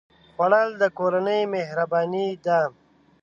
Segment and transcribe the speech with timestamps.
[0.33, 2.59] خوړل د کورنۍ مهرباني ده